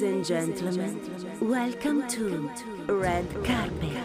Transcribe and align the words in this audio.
Ladies 0.00 0.30
and 0.30 0.56
gentlemen, 0.56 1.40
welcome 1.42 2.08
to 2.08 2.50
Red 2.88 3.26
Carpet. 3.44 3.98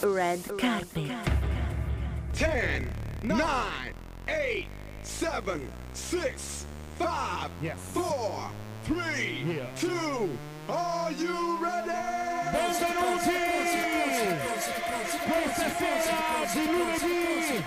Red 0.00 0.58
Carpet. 0.58 1.10
10, 2.34 2.88
9, 3.24 3.94
8, 4.28 4.66
7, 5.02 5.72
6, 5.92 6.66
5, 7.00 7.50
Yes. 7.60 7.78
4, 7.92 8.50
3, 8.84 9.42
Yeah. 9.56 9.66
2, 9.74 10.30
are 10.68 11.10
you 11.10 11.58
ready? 11.60 12.15
Benvenuti! 12.50 13.32
Questa 15.26 15.68
sera 15.76 16.46
di 16.52 16.64
lunedì! 16.70 17.64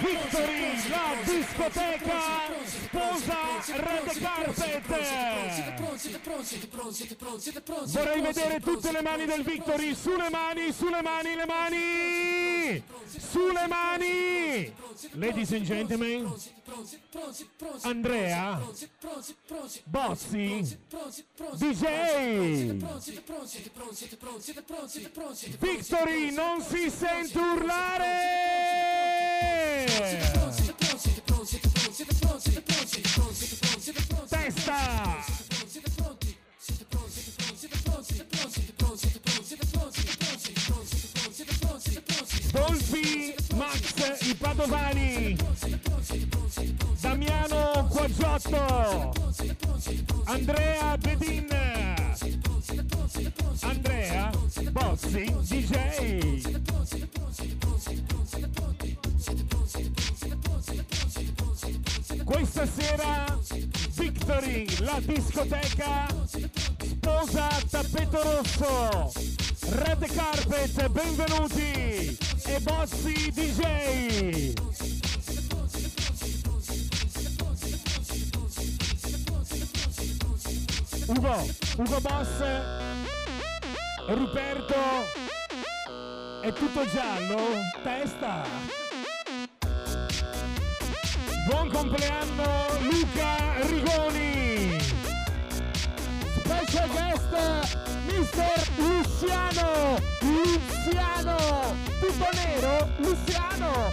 Victory, 0.00 0.88
la 0.88 1.14
discoteca 1.22 2.20
sposa 2.64 3.36
Red 3.76 4.20
Carpet! 4.20 4.88
Vorrei 7.86 8.20
vedere 8.20 8.60
tutte 8.60 8.92
le 8.92 9.02
mani 9.02 9.26
del 9.26 9.42
Victory 9.42 9.94
Sulle 9.94 10.30
mani, 10.30 10.72
sulle 10.72 11.02
mani, 11.02 11.34
le 11.34 11.46
mani! 11.46 12.82
Sulle 13.06 13.66
mani! 13.68 14.72
Ladies 15.12 15.52
and 15.52 15.64
gentlemen 15.64 16.32
Andrea 17.82 18.60
Bozzi 19.84 20.78
DJ 21.56 22.76
Victory 25.58 26.30
non 26.32 26.60
si 26.62 26.90
sente 26.90 27.38
urlare 27.38 28.28
Testa 34.28 35.24
Volpi 42.52 43.34
Max 43.54 44.20
i 44.26 44.34
Padovani 44.34 45.36
Damiano 47.00 47.86
Quaggiotto 47.88 49.12
Andrea 50.24 50.98
Bedin 50.98 51.48
Andrea 53.60 54.30
Bozzi 54.70 55.34
DJ 55.40 56.58
Questa 62.24 62.66
sera 62.66 63.38
Victory, 63.94 64.66
la 64.78 65.00
discoteca 65.04 66.06
sposa 66.82 67.48
tappeto 67.68 68.22
rosso. 68.22 69.12
Red 69.70 70.06
Carpet, 70.12 70.88
benvenuti 70.88 72.16
e 72.46 72.60
Bozzi 72.60 73.30
DJ 73.30 74.99
Ugo, 81.10 81.44
Ugo 81.76 82.00
Boss, 82.02 82.40
Ruperto, 84.06 84.74
è 86.40 86.52
tutto 86.52 86.86
giallo, 86.86 87.36
testa. 87.82 88.44
Buon 91.48 91.68
compleanno 91.72 92.68
Luca 92.82 93.36
Rigoni. 93.62 94.78
Special 96.44 96.88
guest 96.90 97.76
Mister 98.06 98.68
Luciano, 98.76 99.98
Luciano, 100.20 101.74
tutto 101.98 102.28
nero, 102.34 102.88
Luciano. 102.98 103.92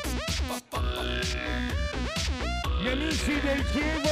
Gli 2.79 2.87
amici 2.87 3.39
del 3.39 3.65
Chievo 3.71 4.06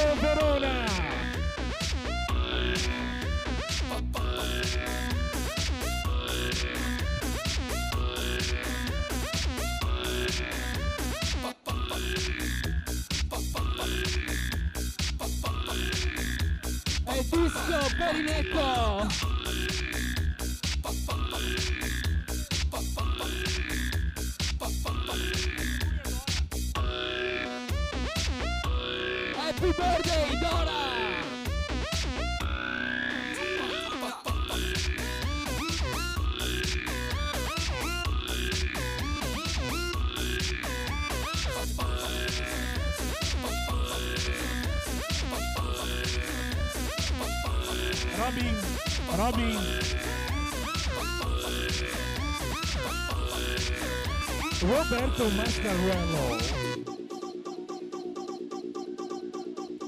Mascarello 55.36 56.38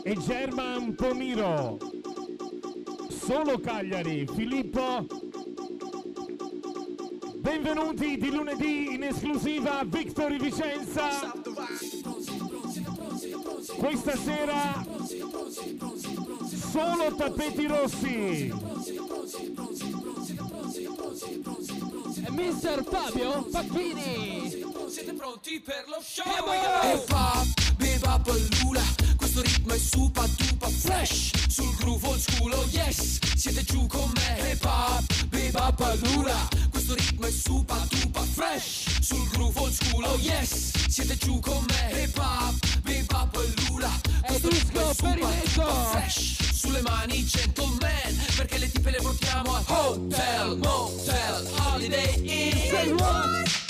e 0.03 0.16
German 0.18 0.94
Pomiro. 0.94 1.78
Solo 3.09 3.58
Cagliari, 3.59 4.28
Filippo. 4.35 5.06
Benvenuti 7.38 8.18
di 8.18 8.30
lunedì 8.30 8.94
in 8.96 9.03
esclusiva 9.03 9.84
Victory 9.85 10.38
Vicenza. 10.38 11.31
Questa 13.78 14.18
sera 14.18 14.85
solo 16.72 17.16
tappeti 17.16 17.68
rossi. 17.68 18.53
E 22.25 22.31
Mister 22.31 22.84
Fabio 22.84 23.44
Facchini! 23.50 24.66
Siete 24.90 25.12
pronti 25.14 25.59
per 25.59 25.84
lo 25.88 26.02
show? 26.02 26.24
Hip 26.25 27.12
hop, 27.12 27.75
bebop, 27.75 28.28
lula 28.62 28.81
Questo 29.18 29.42
ritmo 29.42 29.74
è 29.74 29.78
super 29.78 30.28
duper 30.30 30.70
fresh. 30.70 31.31
Sul 31.50 31.75
groove 31.75 32.08
old 32.08 32.20
school, 32.20 32.53
oh 32.53 32.66
yes 32.72 33.20
Siete 33.36 33.64
giù 33.64 33.86
con 33.88 34.09
me. 34.16 34.52
Hip 34.52 34.64
hop, 34.64 35.26
bebop, 35.26 35.97
lula 36.14 36.47
Questo 36.72 36.94
ritmo 36.96 37.26
è 37.26 37.31
super 37.31 37.86
duper 37.90 38.24
fresh. 38.24 39.00
Sul 39.02 39.28
groove 39.30 39.59
old 39.59 39.74
school, 39.74 40.03
oh 40.06 40.18
yes 40.20 40.72
Siete 40.88 41.18
giù 41.18 41.38
con 41.42 41.66
me. 41.68 42.03
Hip 42.03 42.18
hop, 42.18 42.79
bebop, 42.82 43.35
lula 43.67 43.91
Questo 44.26 44.47
ritmo 44.47 44.90
è 44.90 44.94
super 44.94 45.20
duper 45.20 45.85
fresh. 45.91 46.53
Sulle 46.53 46.82
mani 46.82 47.26
gentleman 47.26 48.26
Perché 48.38 48.58
le 48.58 48.72
tipe 48.72 48.91
le 48.91 49.02
portiamo 49.02 49.53
a 49.53 49.64
hotel, 49.67 50.58
motel, 50.58 51.50
holiday 51.58 52.58
Say 52.70 52.90
inn 52.90 53.66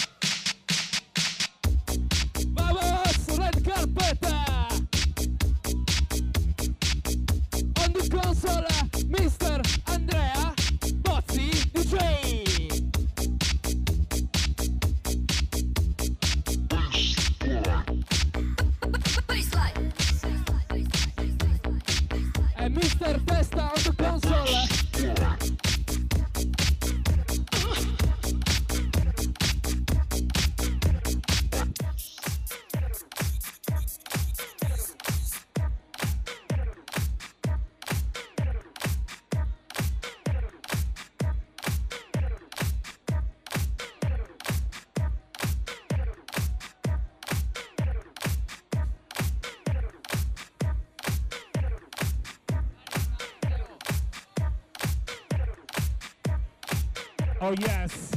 Oh 57.40 57.54
yes. 57.60 58.10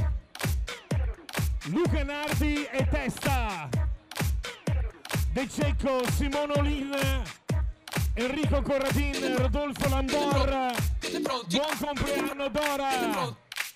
Luca 1.69 2.03
Nardi 2.03 2.67
e 2.71 2.87
testa. 2.89 3.69
De 5.33 5.47
Cecco, 5.47 6.01
Simone 6.17 6.53
Olin, 6.57 6.97
Enrico 8.15 8.63
Corradin, 8.63 9.37
Rodolfo 9.37 9.87
pronti? 9.87 11.57
Buon 11.57 11.77
compleanno 11.79 12.49
Dora. 12.49 12.89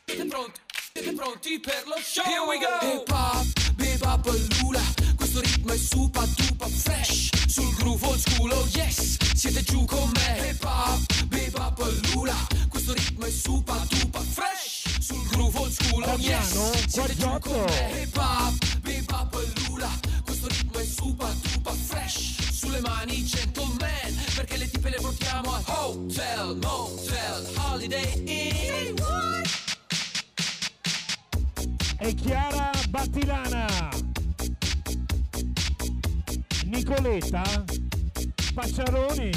Siete 0.05 0.25
pronti? 0.25 0.59
Siete 0.93 1.13
pronti 1.13 1.59
per 1.59 1.83
lo 1.85 1.97
show? 2.01 2.25
Here 2.25 2.41
we 2.47 2.57
go! 2.57 2.79
Hip 2.81 3.09
hop, 3.11 3.73
bebop, 3.75 4.25
lula 4.61 4.81
Questo 5.15 5.41
ritmo 5.41 5.73
è 5.73 5.77
super 5.77 6.25
duper 6.27 6.69
fresh 6.69 7.29
Sul 7.47 7.73
groove 7.75 8.07
old 8.07 8.17
school, 8.17 8.51
oh 8.51 8.65
yes 8.71 9.17
Siete 9.35 9.61
giù 9.61 9.85
con 9.85 10.09
me 10.13 10.49
Hip 10.49 10.63
hop, 10.63 11.23
bebop, 11.25 11.79
lula 12.13 12.35
Questo 12.69 12.93
ritmo 12.93 13.25
è 13.25 13.29
super 13.29 13.79
duper 13.87 14.21
fresh 14.21 14.54
groove 15.35 15.57
old 15.57 15.71
school, 15.71 16.03
oh 16.05 16.17
yes 16.17 16.53
Damiano, 16.53 16.71
Siete 16.87 17.15
giù 17.15 17.27
con 17.27 17.39
Guargiotto. 17.39 17.73
me 17.73 18.01
Hip 18.01 18.17
hop, 18.17 18.79
bebop, 18.81 19.67
lula 19.67 19.89
Questo 20.23 20.47
ritmo 20.47 20.79
è 20.79 20.85
super 20.85 21.33
duper 21.33 21.73
fresh 21.73 22.51
Sulle 22.51 22.79
mani 22.79 23.23
gentleman 23.23 24.23
Perché 24.35 24.57
le 24.57 24.69
tipe 24.69 24.89
le 24.89 24.97
portiamo 24.99 25.53
al 25.53 25.63
hotel, 25.65 26.57
motel, 26.61 27.47
holiday 27.69 28.23
inn 28.25 28.95
e 31.97 32.13
Chiara 32.13 32.71
Battilana. 32.89 33.89
Nicoletta 36.65 37.63
Pacciaroni. 38.53 39.31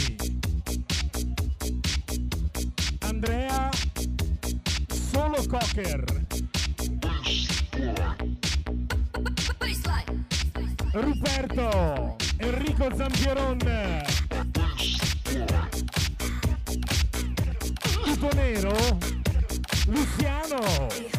Andrea 3.01 3.58
Solo 5.39 5.59
Cocker. 5.59 6.05
Ruperto 10.93 12.17
Enrico 12.39 12.89
Zampieron. 12.97 13.59
Tutto 18.05 18.29
nero 18.35 18.99
Luciano. 19.87 21.18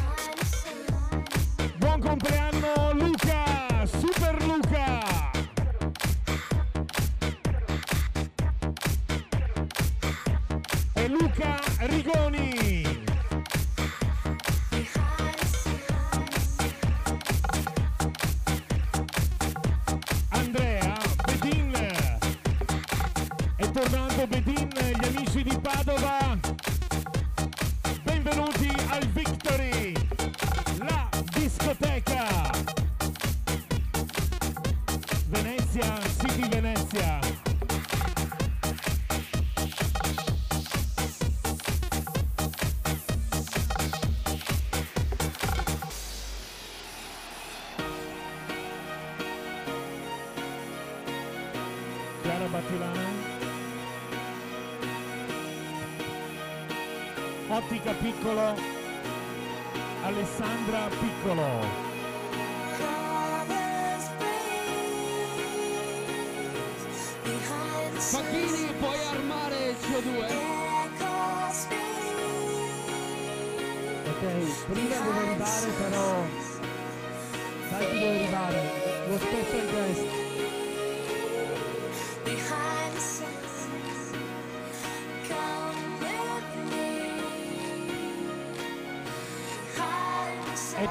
Battilano 52.70 53.18
Ottica 57.48 57.94
Piccolo 57.94 58.56
Alessandra 60.04 60.88
Piccolo. 61.00 61.88
Facchini, 67.98 68.74
puoi 68.80 69.06
armare 69.12 69.70
il 69.70 69.76
CO2? 69.76 70.08
Ok, 74.06 74.24
prima 74.72 74.88
devo 74.88 75.20
arrivare 75.20 75.68
però. 75.78 76.26
Dai 77.70 77.88
che 77.88 78.00
devo 78.00 78.10
arrivare. 78.10 79.08
Lo 79.10 79.18
special 79.18 79.70
guest. 79.70 80.19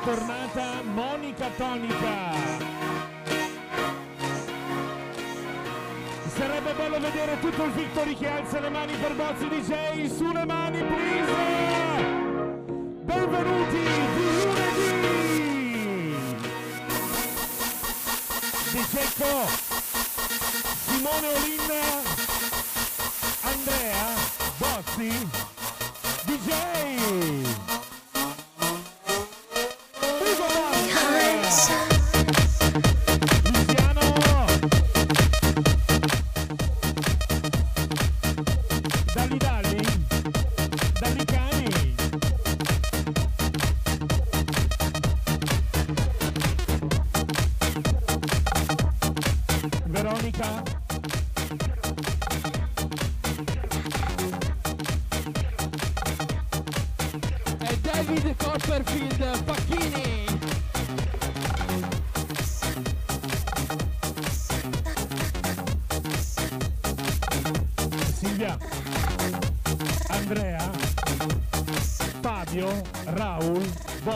Tornata 0.05 0.83
Monica 0.83 1.49
Tonica. 1.57 2.33
Sarebbe 6.27 6.73
bello 6.73 6.99
vedere 7.01 7.39
tutto 7.41 7.65
il 7.65 7.73
Victory 7.73 8.15
che 8.15 8.29
alza 8.29 8.61
le 8.61 8.71
mani 8.71 8.95
per 8.95 9.15
Bozzi 9.15 9.49
DJ. 9.49 10.07
Su 10.07 10.31
le 10.33 10.45
mani, 10.45 10.83
please! 10.83 12.18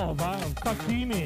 Bova, 0.05 0.37
Facchini. 0.61 1.25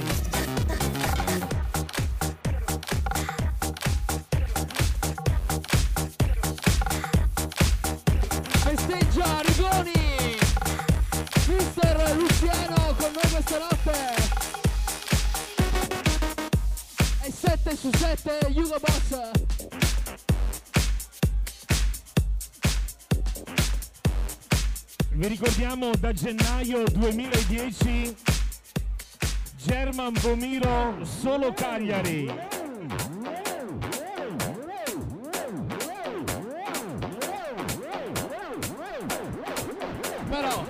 Festeggia 8.61 9.41
Rigoni! 9.41 10.37
Mister 11.47 12.17
Luciano 12.17 12.95
con 12.99 13.13
noi 13.13 13.31
questa 13.31 13.59
notte! 13.59 14.15
E 17.23 17.33
7 17.33 17.77
su 17.77 17.91
7 17.97 18.39
Hugo 18.51 18.79
Boss! 18.79 19.31
Vi 25.13 25.29
ricordiamo 25.29 25.93
da 25.99 26.13
gennaio 26.13 26.85
2010 26.91 28.26
German 29.77 30.15
Vomiro 30.15 31.05
solo 31.05 31.53
Cagliari. 31.53 32.35
Però 40.31 40.65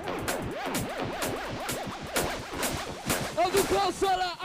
On 3.36 3.50
the 3.52 4.36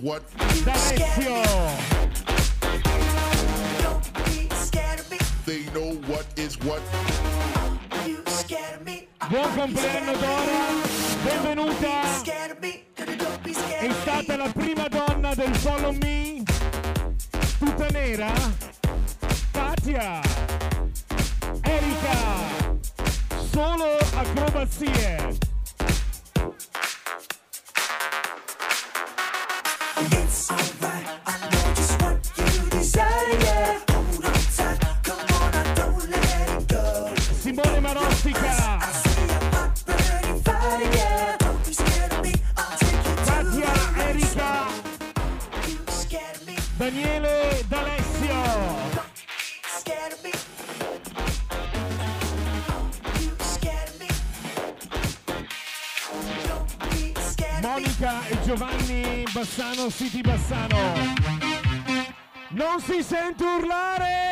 what 0.00 0.22
si 63.02 63.14
urlare! 63.14 64.28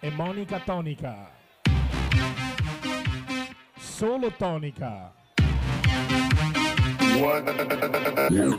E 0.00 0.10
Monica 0.10 0.58
Tonica. 0.60 1.30
Solo 3.78 4.30
Tonica. 4.32 5.12
Il 8.26 8.58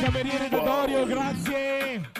cameriere 0.00 0.48
da 0.48 0.58
Dorio, 0.58 1.06
grazie. 1.06 2.10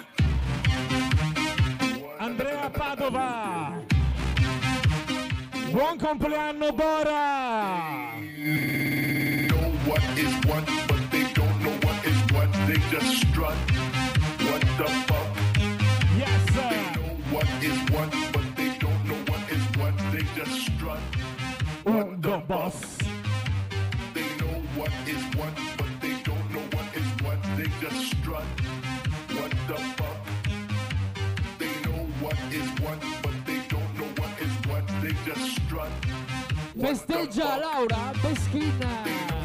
Andrea 2.18 2.70
Padova. 2.70 3.82
Buon 5.70 5.98
compleanno 5.98 6.72
Bora! 6.72 8.10
front, 10.64 10.88
but 10.88 11.10
they 11.10 11.32
don't 11.32 11.62
know 11.62 11.76
what 11.86 12.06
is 12.06 12.32
what. 12.32 12.52
They 12.66 12.78
just 12.90 13.28
strut. 13.28 13.56
What 14.48 14.60
the 14.78 14.88
fuck? 15.08 15.28
Yes, 16.18 16.54
sir. 16.54 16.70
They 16.70 16.84
know 16.96 17.12
what 17.30 17.48
is 17.62 17.78
what, 17.90 18.10
but 18.32 18.56
they 18.56 18.70
don't 18.78 19.04
know 19.06 19.20
what 19.30 19.42
is 19.50 19.64
what. 19.78 19.94
They 20.12 20.24
just 20.36 20.66
strut. 20.66 21.00
What 21.84 22.22
the, 22.22 22.30
the 22.30 22.38
boss? 22.38 22.98
They 24.14 24.28
know 24.40 24.56
what 24.76 24.92
is 25.06 25.22
what, 25.36 25.54
but 25.78 25.90
they 26.00 26.16
don't 26.22 26.50
know 26.54 26.64
what 26.74 26.86
is 26.94 27.08
what. 27.22 27.38
They 27.56 27.68
just 27.80 28.10
strut. 28.10 28.44
What 29.36 29.50
the 29.68 29.78
fuck? 29.96 30.18
They 31.58 31.72
know 31.86 32.00
what 32.20 32.38
is 32.52 32.68
what, 32.80 33.00
but 33.22 33.36
they 33.46 33.60
don't 33.68 33.92
know 33.98 34.10
what 34.20 34.32
is 34.40 34.54
what. 34.68 34.84
They 35.02 35.14
just 35.26 35.56
strut. 35.56 35.90
What 36.74 37.08
Laura 37.36 38.12
Peschina. 38.22 39.39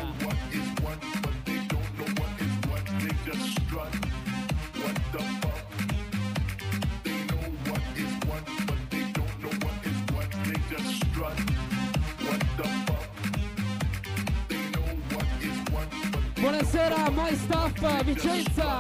Buonasera, 16.36 17.10
my 17.12 17.36
staff, 17.36 18.04
Vicenza! 18.06 18.80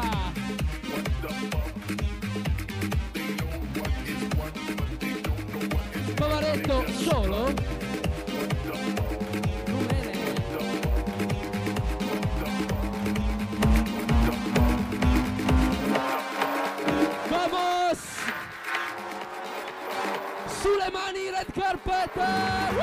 Pavaretto 6.16 6.86
solo? 6.92 7.75
سليماني 20.86 21.30
ريد 21.30 21.52
كارباتر 21.56 22.76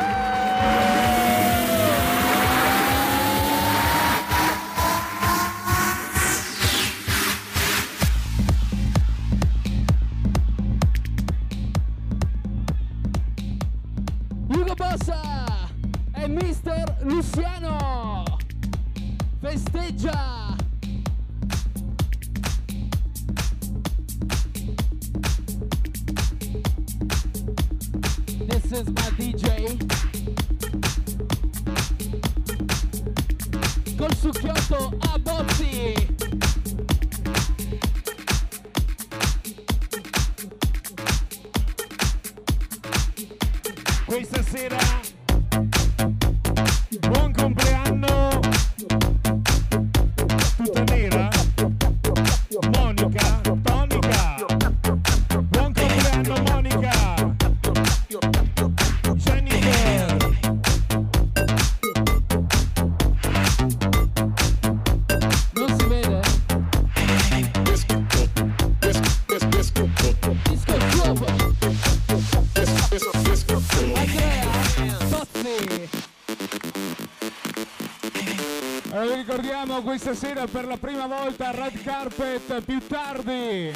Siamo 79.64 79.82
questa 79.82 80.12
sera 80.12 80.44
per 80.48 80.66
la 80.66 80.76
prima 80.76 81.06
volta 81.06 81.50
a 81.50 81.50
Red 81.52 81.84
Carpet, 81.84 82.62
più 82.62 82.84
tardi 82.84 83.70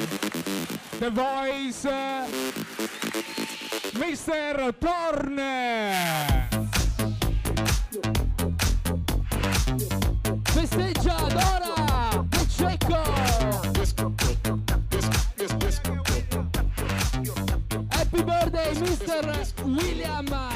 The 0.99 1.09
Voice, 1.11 1.89
Mister 3.93 4.75
Torne. 4.77 6.49
Festeggia, 10.43 11.15
Dora 11.29 12.25
The 12.31 12.47
Cecco. 12.49 13.01
Happy 17.91 18.23
birthday 18.23 18.77
Mister 18.81 19.53
William 19.63 20.46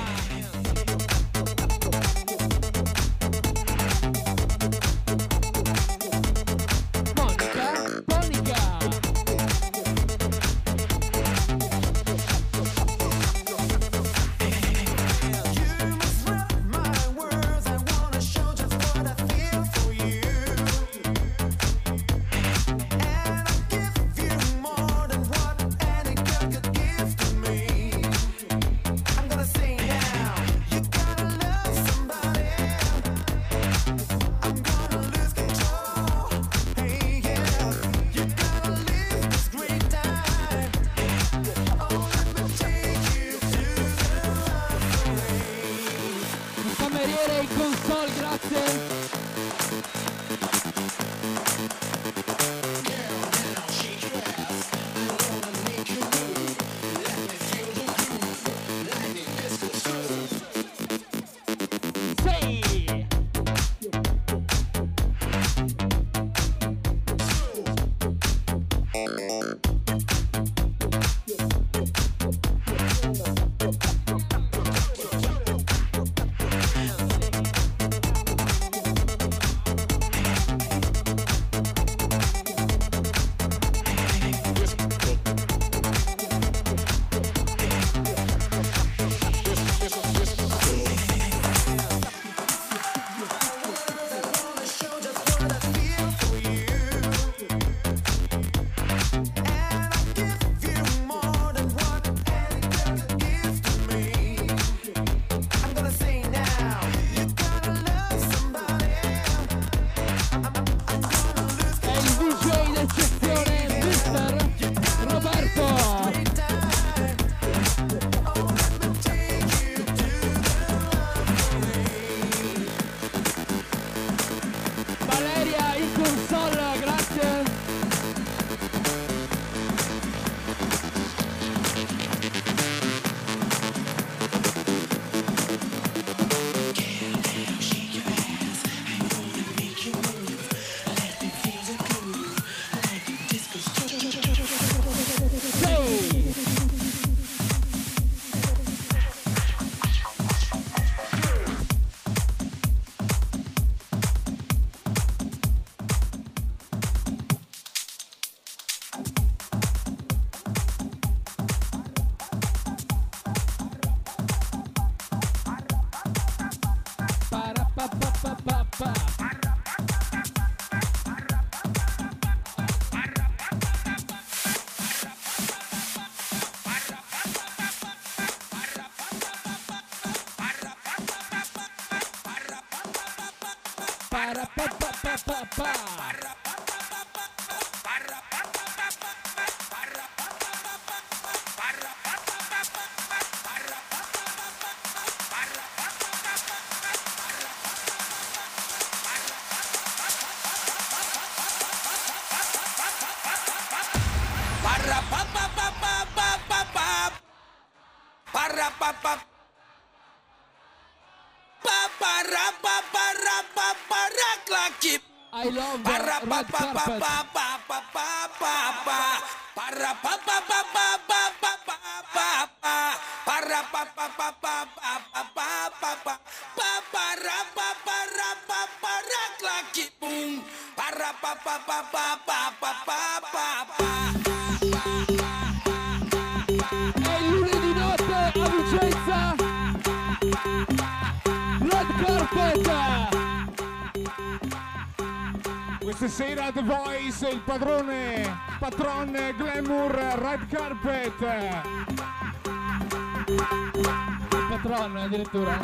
Voltron 254.64 254.96
addirittura. 254.98 255.60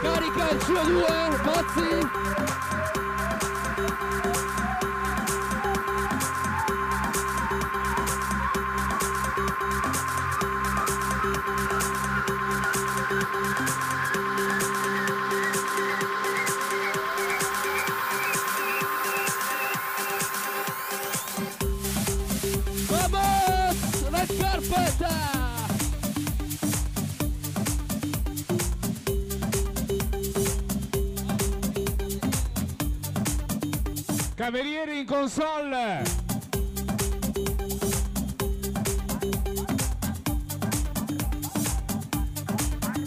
Carica 0.00 0.50
il 0.50 0.56
CO2, 0.56 1.42
Mazzi! 1.44 2.31
Guerrieri 34.82 34.98
in 34.98 35.06
console. 35.06 36.02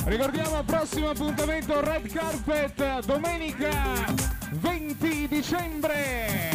Ricordiamo 0.05 0.63
prossimo 0.63 1.09
appuntamento 1.09 1.81
Red 1.81 2.07
Carpet 2.11 3.05
domenica 3.05 4.05
20 4.51 5.27
dicembre. 5.27 6.54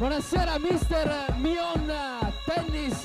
Buonasera 0.00 0.58
mister 0.58 1.12
Mion 1.42 1.92
Tennis. 2.46 3.04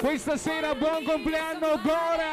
Questa 0.00 0.38
sera 0.38 0.74
buon 0.74 1.04
compleanno 1.04 1.78
Gora! 1.82 2.30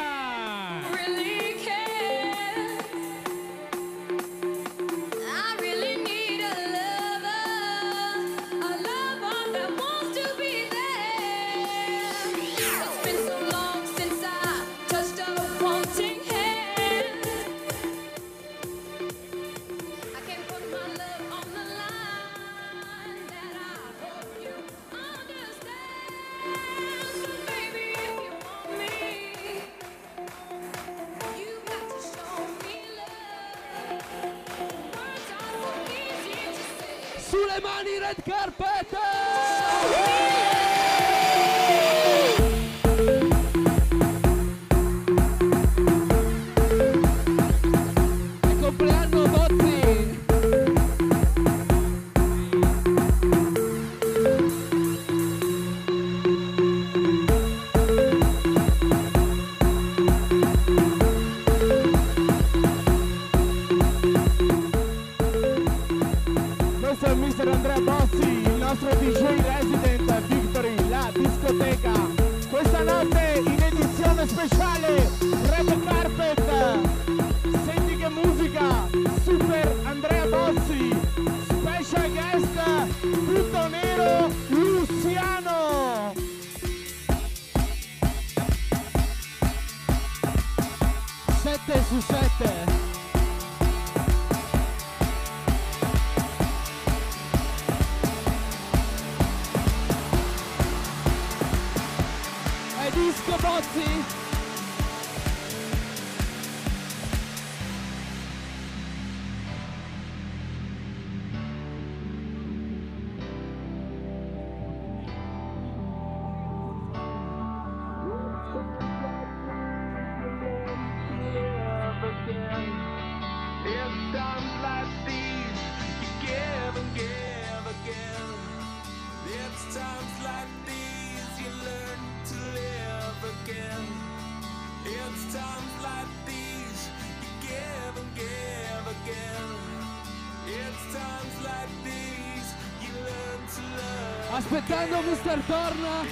aspettando 144.38 145.02
Mr. 145.02 145.42
Torna 145.48 146.06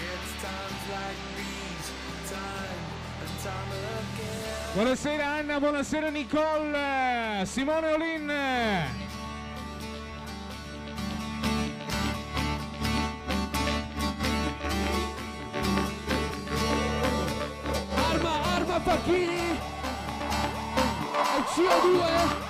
buonasera 4.73 5.27
Anna 5.27 5.59
buonasera 5.59 6.09
Nicole 6.09 7.43
Simone 7.45 7.88
Olin 7.93 8.29
arma 18.09 18.43
arma 18.55 18.79
Pacchini. 18.79 19.59
e 21.38 21.43
CO2 21.53 22.45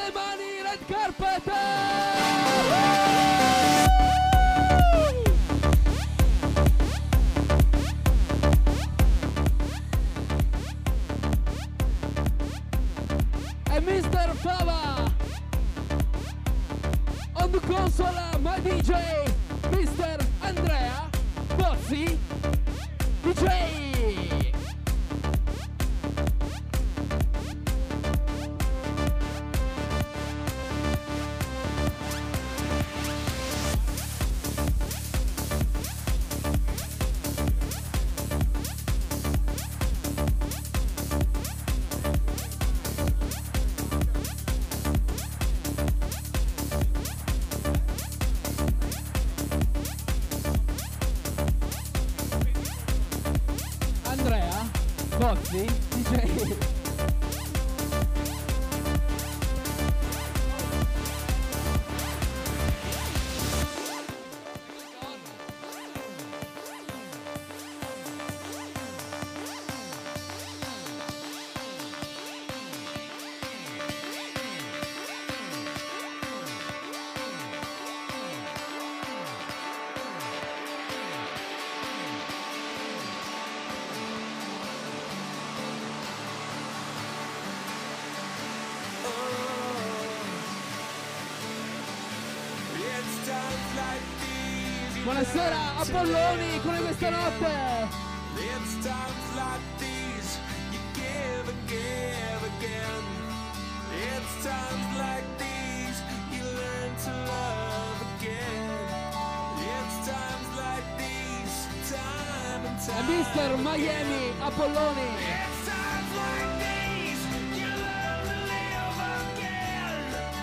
سليماني 0.00 0.62
ريد 0.62 0.80
كاربتا 0.90 2.19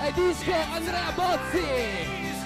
È 0.07 0.11
disco 0.13 0.53
Andrea 0.71 1.11
Bozzi. 1.11 2.36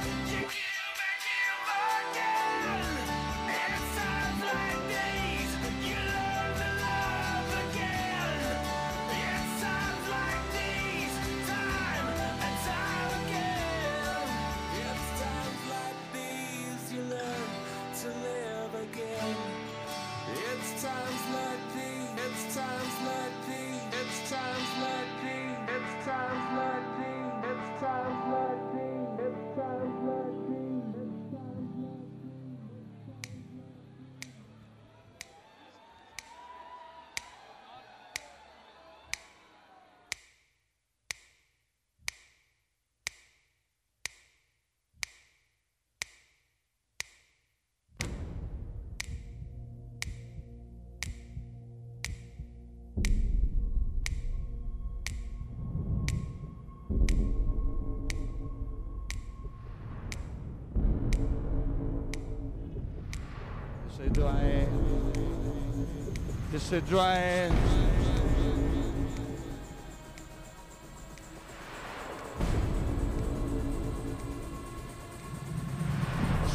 This 66.71 66.83
is 66.83 66.89
dry. 66.89 67.51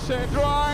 C'est 0.06 0.30
dry. 0.32 0.65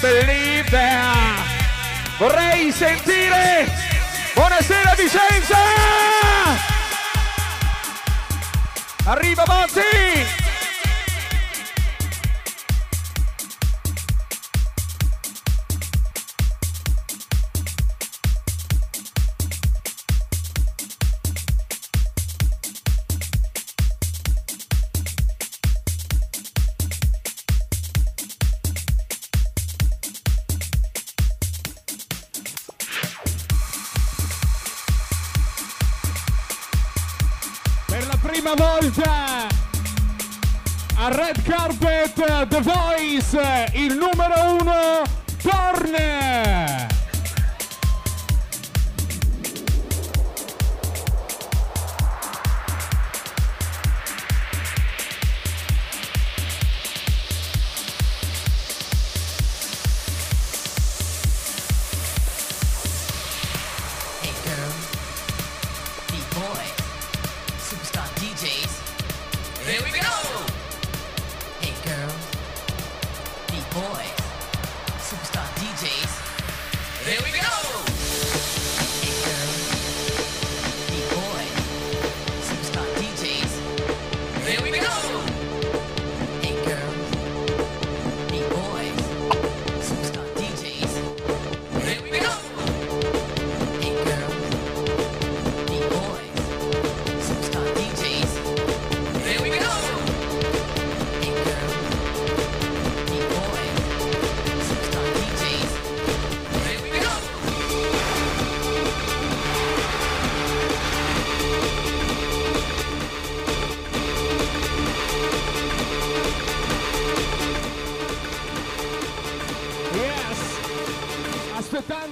believe 0.00 0.70
there. 0.70 1.36
Vorrei 2.18 2.72
sentire. 2.72 3.66
Buonasera 4.34 4.94
Vicenza! 4.94 5.56
Arriva 9.04 9.44
Monti! 9.46 10.39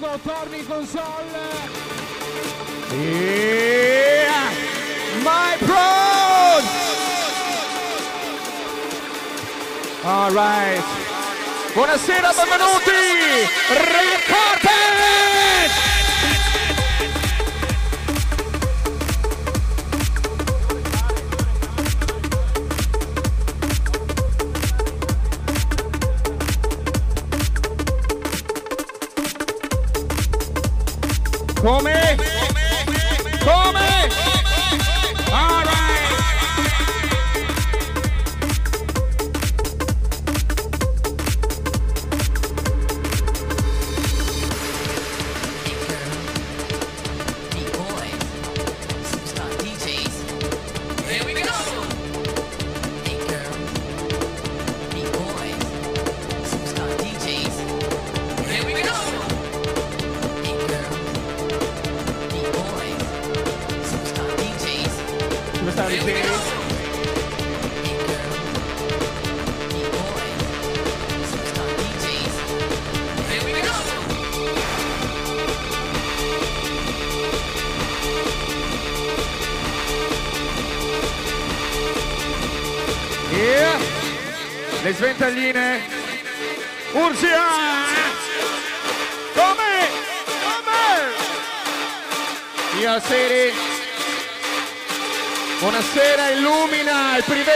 Danilo 0.09 0.19
torni 0.23 0.65
con 0.65 0.87
Sol. 0.87 1.03
Yeah! 2.93 4.51
My 5.23 5.57
bros! 5.59 6.65
All 10.05 10.33
right. 10.33 10.83
Buonasera, 11.75 12.33
benvenuti! 12.33 13.49
Ricorda! 13.69 14.78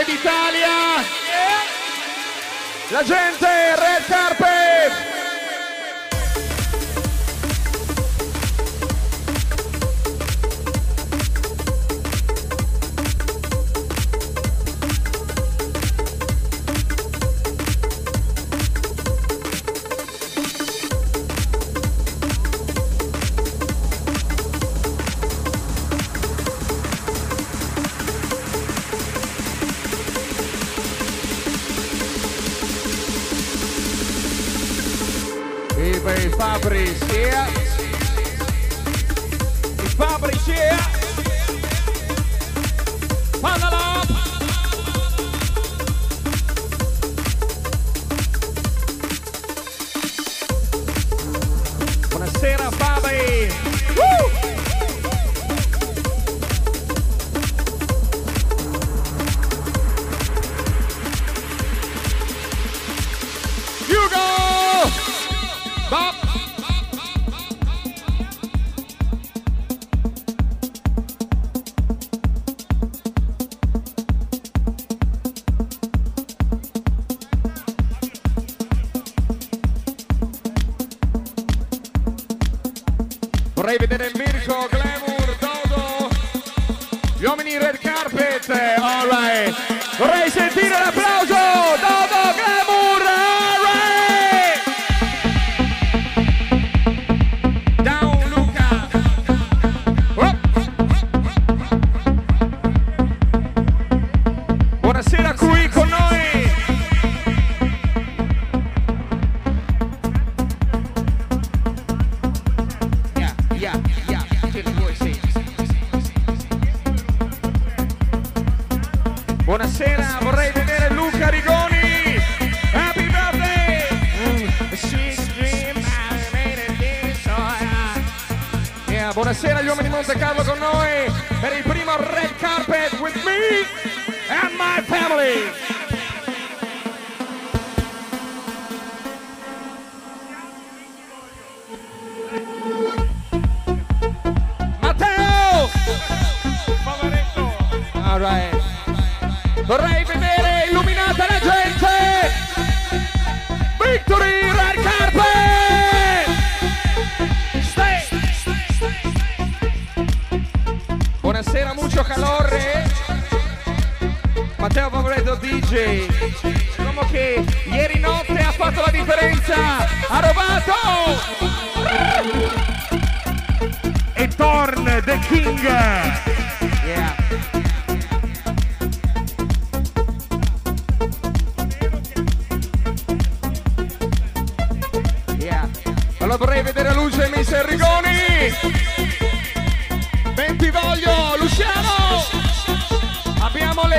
Italia! 0.09 0.72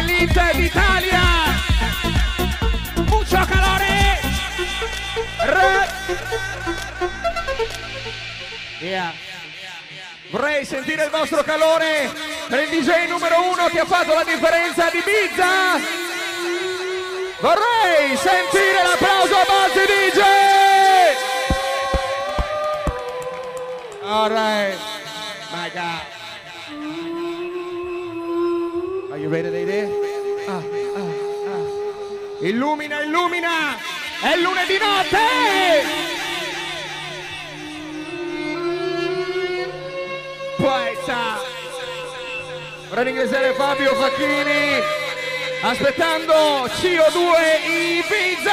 L'elite 0.06 0.52
d'Italia. 0.56 1.22
Mucho 3.08 3.46
calore. 3.46 4.20
Re. 5.40 5.90
Yeah. 8.80 9.14
Vorrei 10.30 10.66
sentire 10.66 11.06
il 11.06 11.10
vostro 11.10 11.44
calore 11.44 12.12
per 12.48 12.64
il 12.64 12.70
DJ 12.70 13.08
numero 13.08 13.50
uno 13.52 13.68
che 13.68 13.80
ha 13.80 13.86
fatto 13.86 14.14
la 14.14 14.24
differenza 14.24 14.90
di 14.90 14.98
Ibiza. 14.98 15.80
Vorrei 17.40 18.18
sentire 18.18 18.84
l'applauso 18.84 19.36
a 19.36 19.46
Buzzy 19.46 19.86
DJ. 19.86 20.22
All 24.04 24.30
right. 24.30 24.78
My 25.52 25.70
God. 25.72 26.13
You 29.24 29.30
ready, 29.30 29.50
lady? 29.50 29.90
Ah, 30.50 30.62
ah, 30.98 31.14
ah. 31.48 32.46
Illumina, 32.46 33.04
illumina. 33.04 33.78
È 34.22 34.36
lunedì 34.36 34.78
notte. 34.78 35.18
Poeta. 40.58 41.40
Vorrei 42.90 43.04
ringraziare 43.06 43.54
Fabio 43.54 43.96
Facchini 43.96 44.82
aspettando 45.62 46.66
CO2 46.66 47.20
Ibiza. 47.64 48.52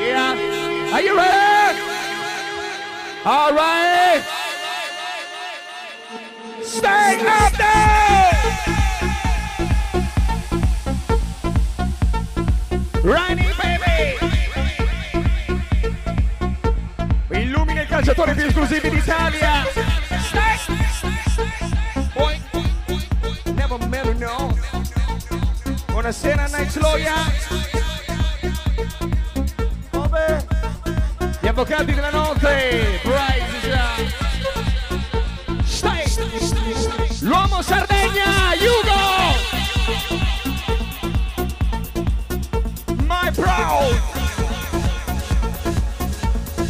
Yeah. 0.00 0.92
Are 0.92 1.00
you 1.00 1.16
ready? 1.16 1.80
All 3.24 3.54
right. 3.54 4.47
Stay 6.68 7.18
up 7.24 7.52
there. 7.56 8.28
Ronnie 13.02 13.54
baby. 13.56 14.18
Illumina 17.30 17.80
i 17.80 17.86
calciatori 17.86 18.34
più 18.34 18.44
esclusivi 18.44 18.90
d'Italia. 18.90 19.66
Poi, 22.12 22.42
never 23.54 23.88
met 23.88 24.14
no. 24.18 24.54
Buonasera 25.86 26.48
Night 26.48 26.76
Loya. 26.76 27.14
Gli 31.40 31.46
avvocati 31.46 31.94
della 31.94 32.10
notte. 32.10 33.00
Bryce. 33.02 33.27
Sardegna, 37.68 38.54
Hugo. 38.62 39.04
My 43.06 43.30
proud. 43.30 43.94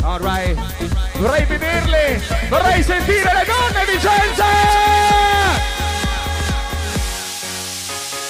All 0.04 0.18
right. 0.18 0.56
Vorrei 1.18 1.44
vederle, 1.46 2.20
vorrei 2.48 2.82
sentire 2.82 3.32
le 3.34 3.44
donne 3.44 3.84
Vicenza! 3.86 4.44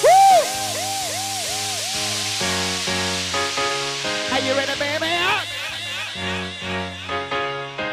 Woo! 0.01 0.43
Are 4.31 4.41
you 4.41 4.55
ready, 4.55 4.75
baby? 4.79 5.13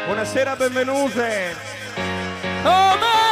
Buonasera, 0.07 0.55
benvenute. 0.55 1.55
Oh, 2.63 2.97
me! 2.99 3.26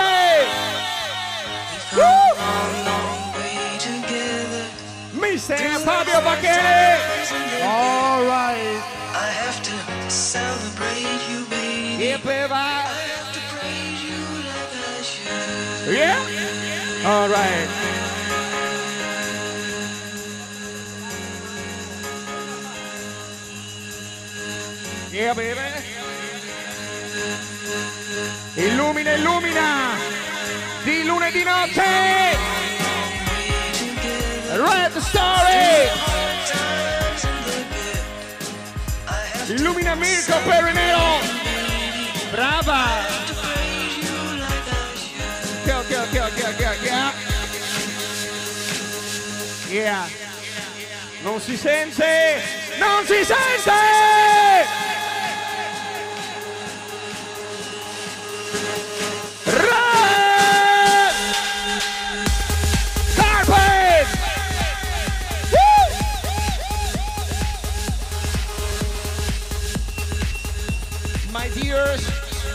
Mister 5.48 5.78
Fabio 5.86 6.22
Baccheri! 6.22 6.98
All 7.62 8.26
right. 8.26 8.82
I 9.14 9.30
have 9.30 9.62
to 9.62 10.10
celebrate 10.10 11.22
you, 11.30 11.46
baby. 11.46 12.04
Yeah, 12.04 12.18
baby. 12.18 12.52
I 12.52 12.82
have 13.14 13.32
to 13.32 13.40
praise 13.54 14.02
you 14.10 14.18
like 14.50 14.74
I 14.74 15.04
should. 15.06 15.94
Yeah? 15.94 16.18
All 17.06 17.30
right. 17.30 17.70
Yeah, 25.12 25.34
baby. 25.36 25.62
Illumina, 28.56 29.14
illumina. 29.14 29.96
Di 30.84 31.04
lunedì 31.04 31.44
notte. 31.44 32.35
Red 34.56 34.94
Story. 35.02 35.90
Illumina 39.50 39.96
Mirko 39.96 40.40
Perinero. 40.48 41.20
Brava. 42.32 42.86
Ok, 45.60 45.68
ok, 45.80 45.92
ok, 46.04 46.16
ok, 46.24 46.40
ok, 46.48 46.62
ok. 46.72 46.88
Yeah. 49.70 50.06
Non 51.22 51.42
si 51.42 51.58
sente! 51.58 52.42
Non 52.80 53.06
si 53.06 53.26
sente! 53.26 54.85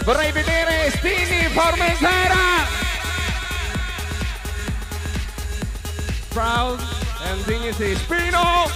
Vorrei 0.05 0.33
vedere 0.33 0.91
Stini 0.91 1.49
Formentera! 1.49 2.67
Proud 6.31 6.81
and 7.25 7.45
dignity. 7.45 7.95
Spino! 7.97 8.69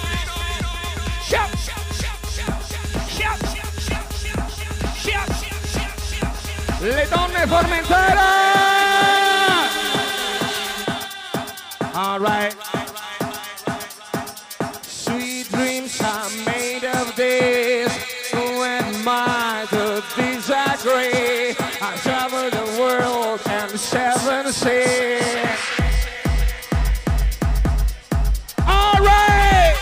Shout! 1.22 1.64
Le 6.80 7.08
donne 7.08 7.46
Formentera! 7.46 8.42
All 11.94 12.18
right. 12.18 12.63
World 23.34 23.48
and 23.48 23.78
seven 23.78 24.52
seas. 24.52 25.22
All 28.66 28.98
right. 29.00 29.74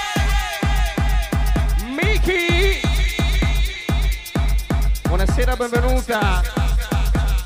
Miki. 1.90 2.80
Buonasera, 5.04 5.56
benvenuta. 5.56 6.42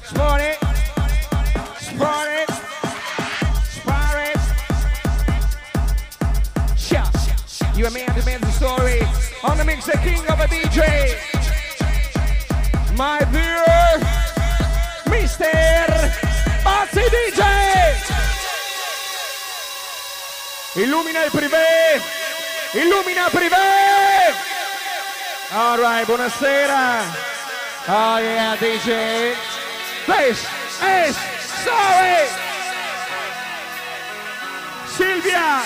Sport 0.04 0.40
it. 0.40 0.58
Sport. 1.80 2.26
Shout. 6.76 7.76
You 7.76 7.86
and 7.86 7.94
me 7.94 8.02
and 8.02 8.16
the 8.16 8.24
man's 8.24 8.54
story. 8.54 9.00
On 9.42 9.56
the 9.56 9.64
mix, 9.64 9.86
the 9.86 9.98
king 9.98 10.20
of 10.28 10.40
a 10.40 10.46
DJ. 10.46 11.16
My 12.96 13.18
dear 13.32 13.66
Mr. 15.26 15.95
Illumina 20.76 21.24
il 21.24 21.30
privé. 21.30 22.02
Illumina 22.74 23.30
privé. 23.30 23.56
All 25.52 25.78
right, 25.78 26.06
buonasera. 26.06 27.00
Oh 27.88 28.18
yeah, 28.18 28.56
DJ. 28.56 29.34
This 30.06 30.46
is 30.82 31.16
sorry. 31.64 32.28
Silvia. 34.86 35.62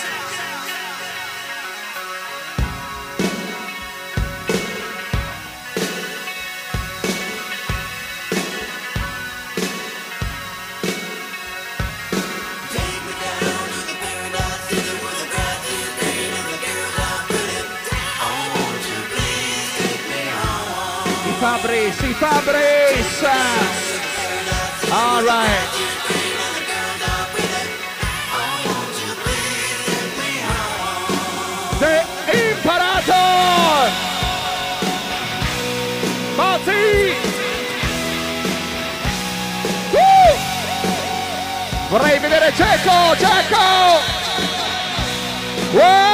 Fabris, 21.41 22.03
i 22.03 22.13
Fabris. 22.13 23.25
All 24.93 25.25
right. 25.25 25.81
Vorrei 41.89 42.19
vedere 42.21 42.53
Cecco, 42.55 43.17
Cecco. 43.17 43.59
Wow! 45.73 46.10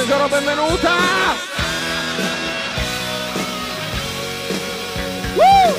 Tesoro, 0.00 0.28
benvenuta! 0.28 0.96
Woo! 5.34 5.74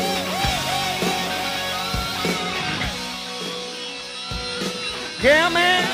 Get 5.21 5.49
me! 5.49 5.87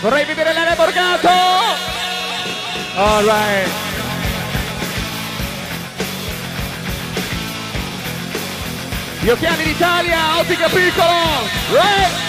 Vorrei 0.00 0.24
vedere 0.24 0.52
l'Ele 0.52 0.74
Borgato! 0.76 1.28
All 2.96 3.24
right. 3.24 3.68
Gli 9.20 9.28
occhiali 9.28 9.64
d'Italia, 9.64 10.38
ottica 10.38 10.68
piccolo! 10.68 11.48
Right! 11.70 12.23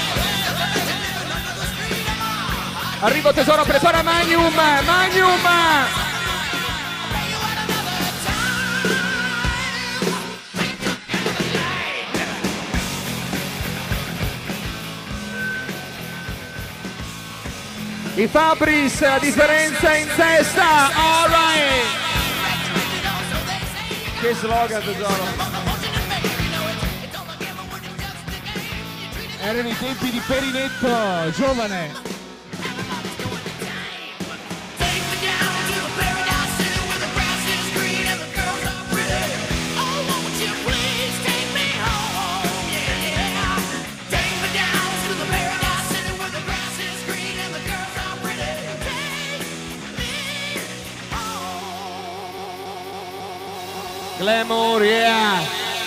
Arrivo 3.06 3.32
tesoro, 3.32 3.64
prepara 3.66 4.01
Magnum! 4.01 4.51
Magnum! 4.51 5.39
I 18.16 18.28
Fabris, 18.28 18.99
la 19.01 19.20
differenza 19.20 19.95
in 19.95 20.08
testa! 20.16 20.89
Alright! 20.95 21.86
Che 24.20 24.34
slogan 24.34 24.82
tesoro! 24.84 25.26
Erano 29.43 29.70
i 29.70 29.78
tempi 29.78 30.10
di 30.10 30.22
Perinetto, 30.26 31.32
giovane. 31.34 32.05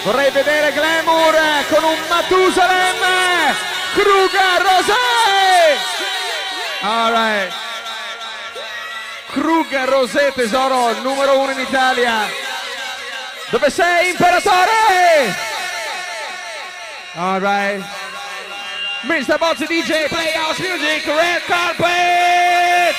Vorrei 0.09 0.30
vedere 0.30 0.72
Glamour 0.72 1.34
con 1.68 1.84
un 1.84 1.98
Matusalem! 2.09 2.96
Kruger 3.92 4.62
Rosé! 4.62 5.76
Alright. 6.80 7.52
Kruger 9.26 9.86
Rosé, 9.86 10.32
tesoro, 10.32 10.98
numero 11.02 11.38
uno 11.38 11.50
in 11.50 11.59
Italia. 11.59 12.26
Dove 13.50 13.68
sei, 13.68 14.09
imperatore? 14.09 15.36
Alright. 17.14 17.84
Mr. 19.02 19.36
Bozzi 19.36 19.66
DJ, 19.66 20.09
play 20.09 20.32
house 20.32 20.59
music, 20.59 21.04
red 21.04 21.42
carpet! 21.46 22.96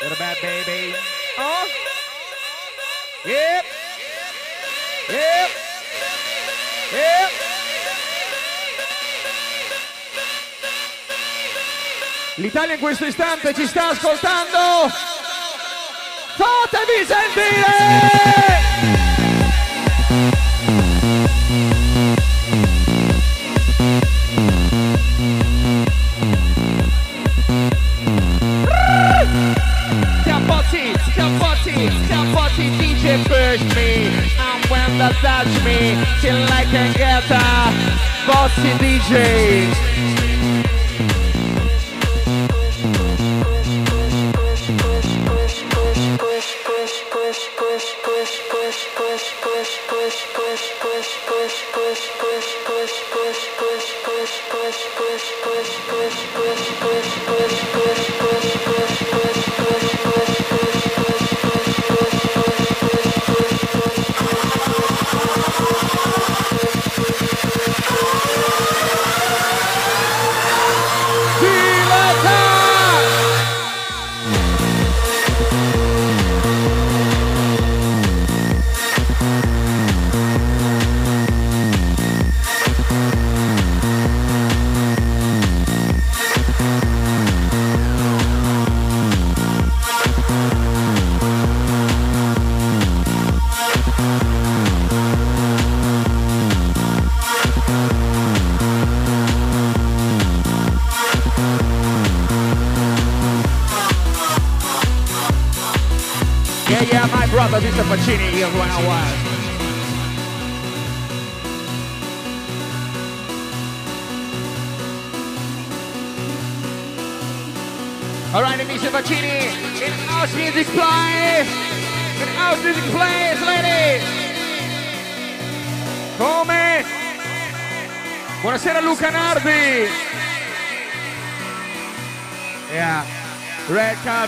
You're 0.00 0.12
a 0.12 0.16
bad 0.16 0.36
baby. 0.40 0.94
Oh. 1.38 1.64
Yep. 3.24 3.64
Yep. 5.08 5.50
Eh. 6.92 7.28
L'Italia 12.36 12.74
in 12.74 12.80
questo 12.80 13.06
istante 13.06 13.54
ci 13.54 13.66
sta 13.66 13.88
ascoltando. 13.88 14.90
Fatevi 16.36 17.06
sentire! 17.06 19.01
Push 33.52 33.76
me. 33.76 34.06
And 34.38 34.64
when 34.70 34.96
they 34.96 35.12
touch 35.20 35.52
me, 35.62 36.02
till 36.22 36.42
I 36.50 36.64
can 36.70 36.90
get 36.94 37.22
a 37.30 38.26
bossy 38.26 38.70
DJ. 38.80 40.21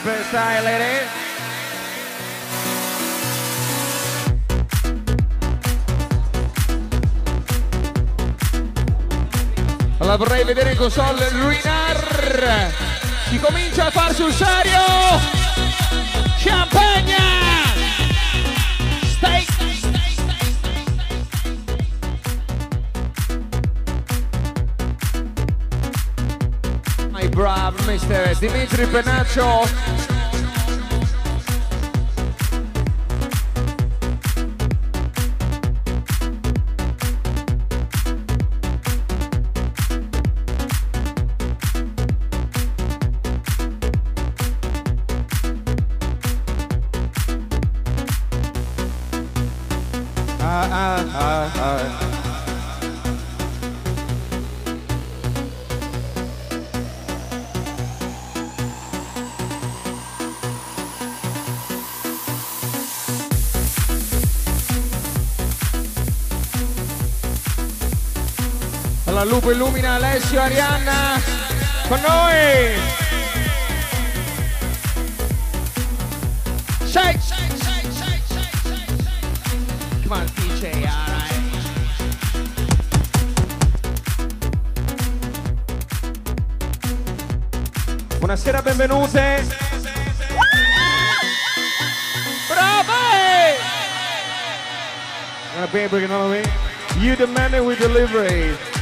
Carpet 0.05 0.25
style, 0.27 0.63
ladies. 0.63 1.09
La 9.99 10.17
vorrei 10.17 10.45
vedere 10.45 10.73
in 10.73 10.77
console 10.77 11.29
Ruinar. 11.31 12.71
Si 13.31 13.39
comincia 13.39 13.87
a 13.87 13.91
far 13.91 14.13
sul 14.15 14.33
serio. 14.33 14.81
Champagne. 16.39 17.54
My 27.25 27.31
bravo 27.31 27.79
Mr. 27.85 28.39
Dimitri 28.39 28.85
Penaccio. 28.85 29.65
Lupo 69.45 69.53
illumina 69.53 69.97
Alessio 69.97 70.41
Arianna 70.41 71.21
con 71.87 72.01
noi. 72.01 72.81
Shake, 76.87 77.21
shake, 77.21 77.55
shake, 77.63 77.93
shake, 77.93 78.23
shake. 78.33 79.05
Come 80.03 80.13
on, 80.13 80.27
DJ, 80.29 80.87
alright. 80.87 81.43
Buonasera, 88.21 88.63
benvenute. 88.63 89.45
Brave! 92.49 92.89
What 95.53 95.75
I 96.11 96.29
mean? 96.31 96.49
You 96.99 97.15
the 97.15 97.27
man 97.27 97.67
we 97.67 97.77
delivery. 97.77 98.74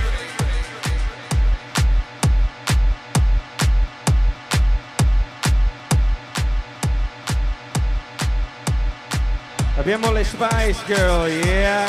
Abbiamo 9.95 10.15
le 10.15 10.25
Spice 10.25 10.83
Girl, 10.87 11.29
yeah. 11.29 11.87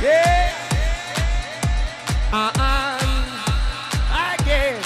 Yeah. 0.00 0.52
Ah, 2.30 2.50
ah. 2.56 2.96
Again. 4.38 4.80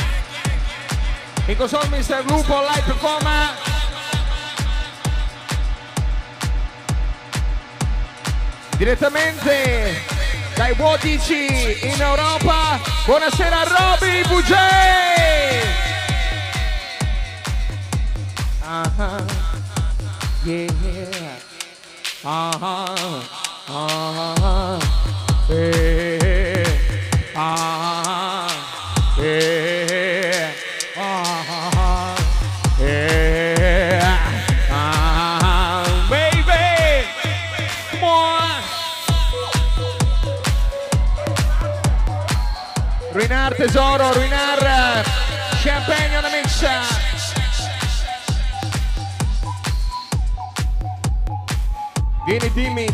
In 1.47 1.57
console 1.57 1.87
Mr. 1.91 2.25
Lupo 2.29 2.61
Live 2.61 2.83
Performer. 2.87 3.51
Direttamente 8.79 10.03
dai 10.57 10.75
Vuotici 10.75 11.87
in 11.87 12.01
Europa. 12.01 12.81
Buonasera 13.07 13.63
Roby 13.63 14.27
Bugè. 14.27 15.63
Ah, 18.65 19.25
yeah. 20.43 20.80
Ah, 22.23 22.51
ah, 22.61 24.10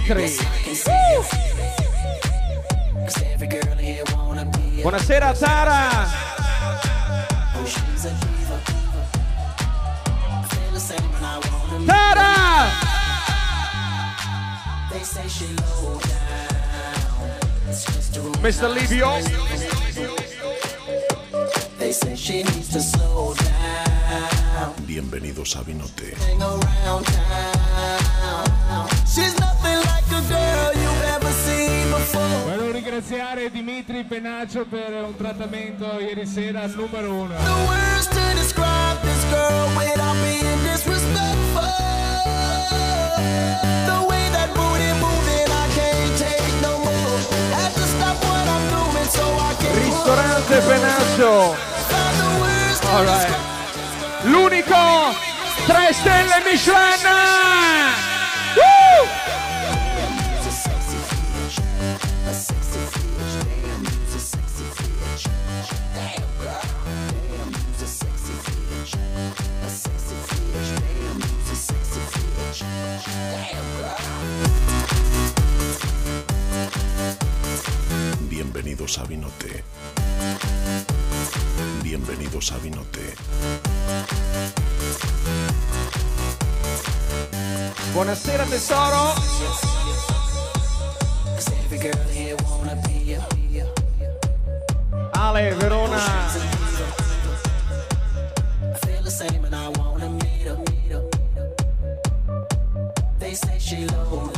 Dimitri. 0.06 0.38
Uh. 0.86 1.24
Buonasera 4.82 5.34
Tara. 5.34 6.06
Tara. 11.86 12.70
Mr. 18.42 18.68
Livio. 18.70 19.10
Bienvenidos 24.86 25.56
a 25.56 25.62
Vinote. 25.62 26.14
Volevo 32.44 32.70
ringraziare 32.70 33.50
Dimitri 33.50 34.04
Penaccio 34.04 34.64
per 34.64 34.92
un 34.92 35.14
trattamento 35.16 35.98
ieri 36.00 36.26
sera 36.26 36.62
al 36.62 36.70
numero 36.74 37.12
uno. 37.12 37.34
The 37.36 37.64
words 37.66 38.08
to 38.08 38.34
describe 38.34 39.00
this 39.02 39.24
girl 39.30 39.68
without 39.76 40.16
being 40.22 40.56
Bienvenidos 78.56 78.96
a 78.96 79.04
Vinote. 79.04 79.62
Bienvenidos 81.82 82.52
a 82.52 82.56
Vinote. 82.56 83.14
Buonasera 87.92 88.46
tesoro. 88.46 89.12
Ale, 95.12 95.54
Verona. 95.56 95.98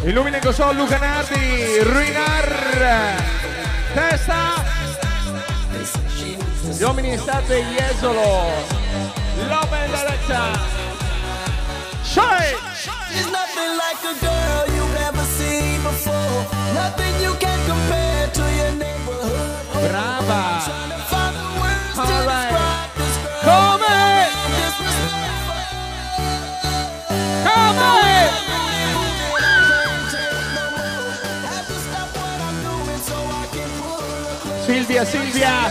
Illumina 0.05 0.41
con 0.41 0.53
sol 0.53 0.77
Luca 0.77 0.99
Nati, 0.99 1.81
Ruinar. 1.85 3.48
Testa. 3.99 4.65
Gli 6.71 6.83
uomini 6.85 7.15
in 7.15 7.19
state 7.19 7.65
Jesolo. 7.65 8.47
L'open 9.49 9.91
diretta. 9.91 10.61
Shine. 12.05 12.57
She's 13.11 13.27
nothing 13.27 13.75
like 13.77 14.01
a 14.05 14.15
girl 14.21 14.73
you've 14.77 14.97
ever 15.01 15.25
seen 15.37 15.83
before. 15.83 16.47
Nothing 16.75 17.21
you 17.21 17.35
can 17.39 17.59
compare 17.67 18.31
to 18.31 18.43
your 18.55 18.73
neighborhood. 18.77 19.91
Brava. 19.91 20.98
Her 34.95 35.05
close. 35.05 35.09
Silvia, 35.09 35.71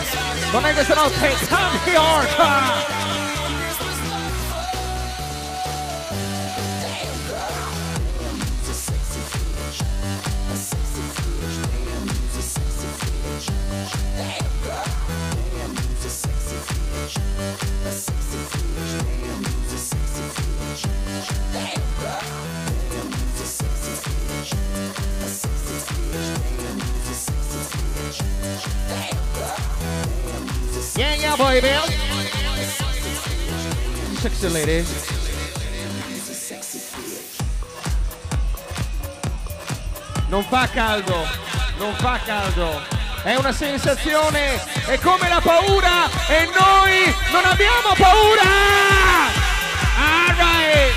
Non 0.52 0.64
è 0.64 0.72
questa 0.72 0.94
notte. 0.94 1.34
Come 1.48 1.92
York. 1.92 2.97
Yeah, 31.38 31.60
baby. 31.60 31.68
Sexy 34.18 34.48
lady. 34.48 34.84
Non 40.28 40.42
fa 40.44 40.68
caldo, 40.68 41.26
non 41.78 41.94
fa 41.94 42.18
caldo. 42.24 42.82
È 43.22 43.36
una 43.36 43.52
sensazione, 43.52 44.60
è 44.86 44.98
come 44.98 45.28
la 45.28 45.40
paura 45.40 46.06
e 46.28 46.48
noi 46.58 47.14
non 47.30 47.44
abbiamo 47.44 47.94
paura! 47.96 48.50
Alright! 49.96 50.94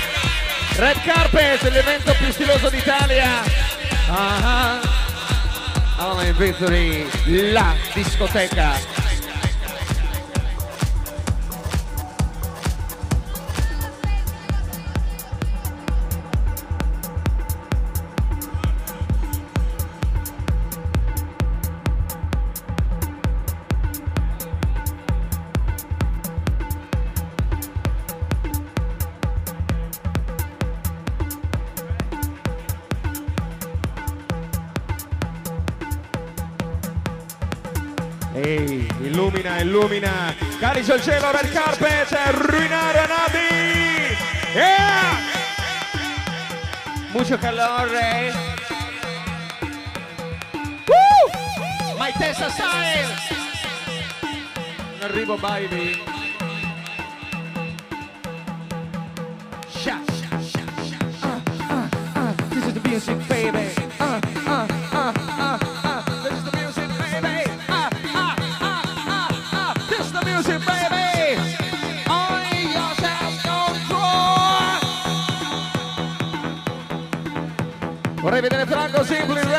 Red 0.76 1.02
Carpet, 1.04 1.62
l'evento 1.70 2.14
più 2.18 2.32
stiloso 2.32 2.68
d'Italia. 2.68 3.42
Ah, 4.08 4.80
Online 5.98 6.32
Victory, 6.32 7.08
la 7.52 7.74
discoteca. 7.94 8.91
Carica 40.82 40.94
il 40.94 41.02
cielo 41.02 41.30
red 41.30 41.52
carpet, 41.52 42.12
ruinare 42.32 42.98
a 42.98 43.06
Nabi. 43.06 44.16
Yeah! 44.52 45.16
Mucho 47.12 47.38
calore. 47.38 48.32
Woo! 50.86 51.96
My 51.98 52.12
Tessa 52.18 52.50
style. 52.50 53.14
In 54.96 55.02
arrivo, 55.02 55.36
baby. 55.36 56.11
Simply 79.12 79.51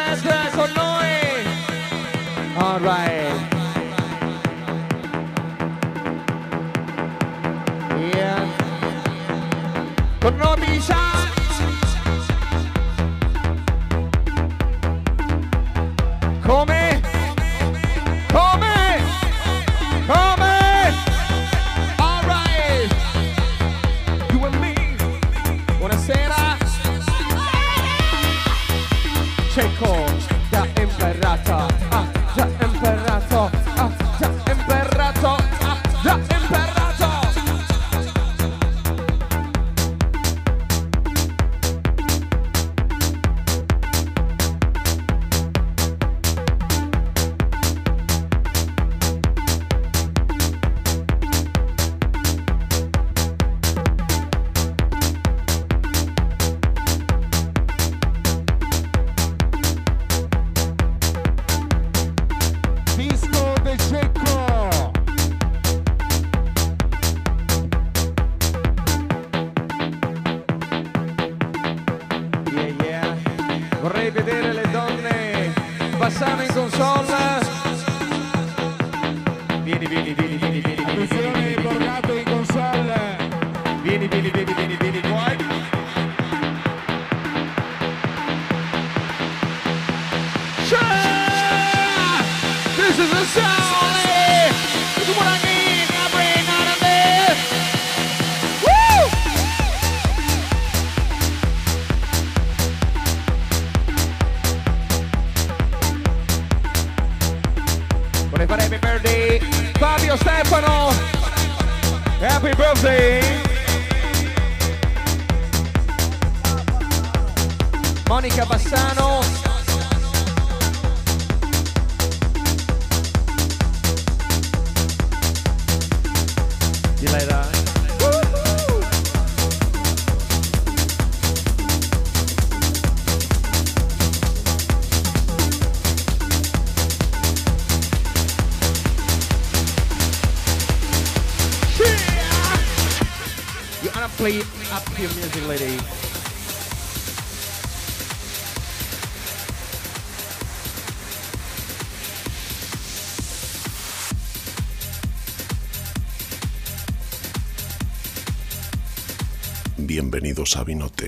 Sabinote. 160.45 161.02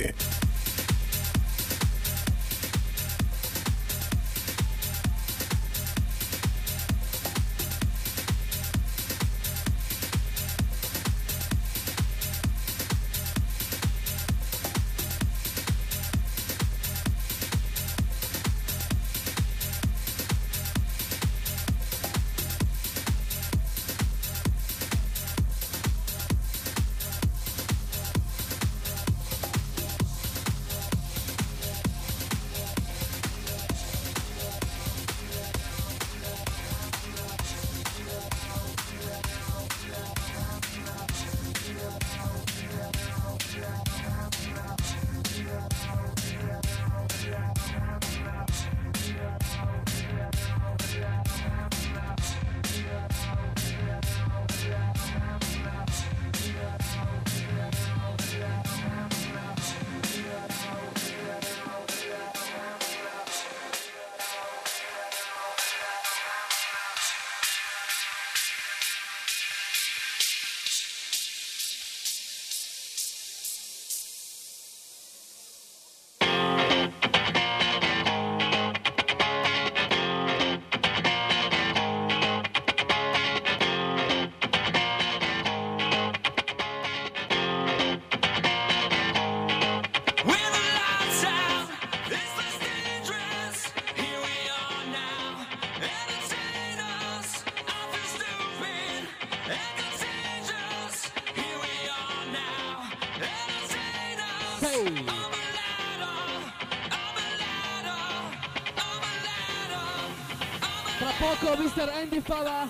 Mr. 111.54 111.88
Andy 111.90 112.20
Fowler. 112.22 112.68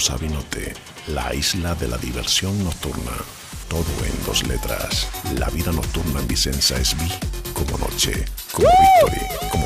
Sabinote, 0.00 0.74
la 1.08 1.34
isla 1.34 1.74
de 1.74 1.88
la 1.88 1.98
diversión 1.98 2.62
nocturna. 2.62 3.12
Todo 3.68 3.84
en 4.04 4.24
dos 4.24 4.46
letras. 4.46 5.08
La 5.38 5.48
vida 5.50 5.72
nocturna 5.72 6.20
en 6.20 6.28
Vicenza 6.28 6.76
es 6.78 6.96
vi 6.96 7.10
como 7.52 7.76
noche, 7.78 8.24
como 8.52 8.68
victoria, 8.68 9.28
como 9.50 9.57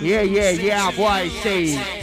Yeah, 0.00 0.22
yeah, 0.22 0.50
yeah, 0.50 0.90
boy, 0.90 1.28
say. 1.42 1.99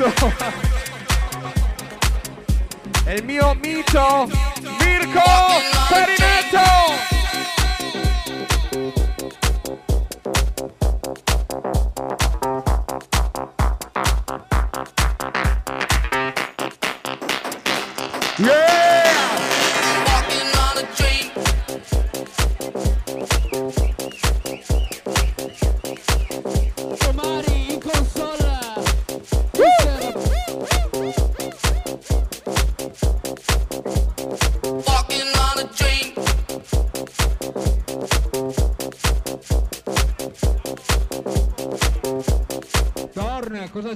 Eso. 0.08 0.69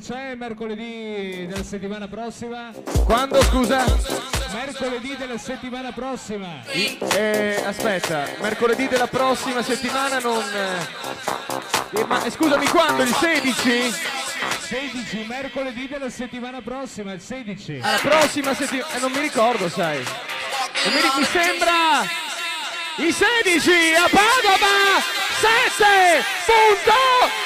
C'è 0.04 0.34
mercoledì 0.34 1.46
della 1.46 1.64
settimana 1.64 2.06
prossima? 2.08 2.70
Quando, 3.06 3.42
scusa? 3.44 3.86
Mercoledì 4.52 5.16
della 5.16 5.38
settimana 5.38 5.92
prossima. 5.92 6.62
Eh, 6.66 7.62
aspetta, 7.64 8.28
mercoledì 8.40 8.86
della 8.86 9.06
prossima 9.06 9.62
settimana 9.62 10.18
non... 10.18 10.42
eh, 10.42 12.00
eh, 12.00 12.04
ma 12.04 12.22
eh, 12.22 12.30
scusami, 12.30 12.66
quando? 12.66 13.02
Il 13.02 13.14
16? 13.14 13.94
16, 14.68 15.24
mercoledì 15.26 15.88
della 15.88 16.10
settimana 16.10 16.60
prossima, 16.60 17.14
il 17.14 17.22
16. 17.22 17.78
La 17.78 17.98
prossima 18.02 18.54
settimana... 18.54 18.98
non 18.98 19.10
mi 19.10 19.20
ricordo, 19.20 19.70
sai. 19.70 19.96
Mi, 19.96 21.00
ri- 21.00 21.12
mi 21.16 21.24
sembra... 21.24 22.02
I 22.96 23.10
16 23.10 23.70
a 23.94 24.08
Padova! 24.10 25.00
7 25.40 27.43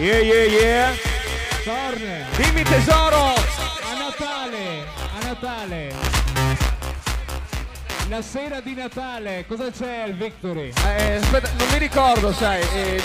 Yeah, 0.00 0.18
yeah, 0.20 0.44
yeah! 0.44 0.92
Torn, 1.62 2.00
Dimmi 2.36 2.62
tesoro! 2.62 3.34
a 3.34 3.94
Natale, 3.98 4.86
a 5.20 5.26
Natale, 5.26 5.92
la 8.08 8.22
sera 8.22 8.60
di 8.60 8.74
Natale, 8.74 9.44
cosa 9.46 9.70
c'è 9.70 10.00
al 10.06 10.14
Victory? 10.14 10.72
Eh, 10.86 11.16
aspetta, 11.16 11.50
non 11.58 11.68
mi 11.70 11.78
ricordo, 11.78 12.32
sai. 12.32 12.62
eh, 12.74 13.02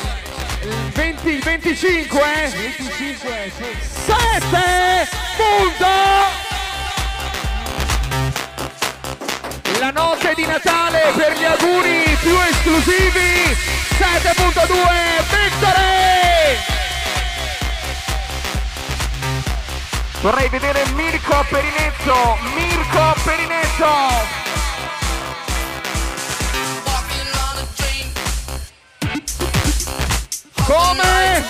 il 0.61 0.91
20, 0.93 1.29
il 1.29 1.43
25, 1.43 2.19
eh? 2.21 2.49
25, 2.49 3.51
sì. 3.57 3.87
7 4.05 5.07
punto! 5.35 5.93
La 9.79 9.91
notte 9.91 10.33
di 10.33 10.45
Natale 10.45 11.11
per 11.13 11.33
gli 11.37 11.43
auguri 11.43 12.17
più 12.21 12.35
esclusivi 12.49 13.53
7.2 13.99 14.73
Victory! 15.29 16.14
Vorrei 20.25 20.49
vedere 20.49 20.83
Mirko 20.95 21.45
Perinetto, 21.51 22.15
Mirko 22.55 23.13
Perinetto! 23.23 23.93
Come? 30.65 31.45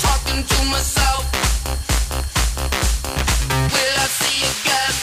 Talking 0.00 0.42
to 0.44 0.64
myself. 0.64 1.22
Will 3.70 3.96
I 3.96 4.08
see 4.10 4.42
again? 4.42 4.94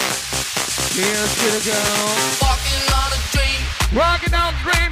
Here's 1.00 1.34
to 1.40 1.48
the 1.56 1.62
girl. 1.64 2.08
Walking 2.44 2.84
on 3.00 3.10
a 3.14 3.20
dream. 3.32 3.62
Walking 3.96 4.34
on 4.34 4.54
dream, 4.64 4.89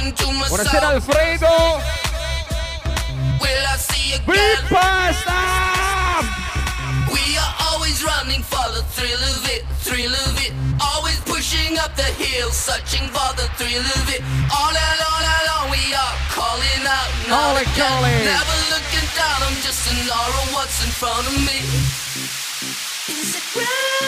Buonasera 0.00 0.88
Alfredo! 0.96 1.80
Big 4.26 4.58
pasta! 4.68 6.24
We 7.12 7.36
are 7.36 7.54
always 7.68 8.02
running 8.02 8.42
for 8.42 8.64
the 8.72 8.82
thrill 8.96 9.20
of 9.20 9.44
it, 9.44 9.64
thrill 9.84 10.12
of 10.12 10.40
it. 10.40 10.52
Always 10.80 11.20
pushing 11.28 11.76
up 11.78 11.94
the 11.96 12.08
hill, 12.16 12.48
searching 12.50 13.08
for 13.12 13.28
the 13.36 13.44
thrill 13.60 13.84
of 13.84 14.08
it. 14.08 14.22
All 14.48 14.72
alone, 14.72 15.26
alone, 15.36 15.68
we 15.68 15.92
are 15.92 16.14
calling 16.32 16.82
out. 16.88 17.10
not 17.28 17.60
Calling. 17.76 18.24
Never 18.24 18.58
looking 18.72 19.08
down, 19.12 19.38
I'm 19.44 19.56
just 19.60 19.84
an 19.92 20.08
aura 20.08 20.40
of 20.40 20.54
what's 20.54 20.80
in 20.82 20.90
front 20.96 21.28
of 21.28 21.36
me. 21.44 21.60
Is 23.10 23.36
it 23.36 24.00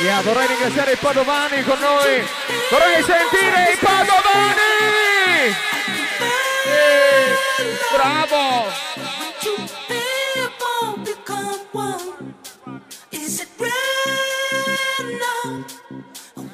Yeah, 0.00 0.20
vorrei 0.22 0.46
ringraziare 0.46 0.92
i 0.92 0.96
padovani 0.96 1.62
con 1.62 1.78
noi. 1.78 2.28
Vorrei 2.70 3.02
sentire 3.02 3.72
i 3.72 3.78
padovani. 3.78 5.13
Eh, 5.46 5.52
bravo. 7.92 8.72
Is 13.12 13.40
it 13.40 13.48
real 13.58 15.18
now? 15.20 15.64